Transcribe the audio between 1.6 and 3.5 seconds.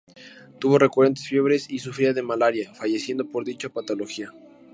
y sufría de malaria, falleciendo por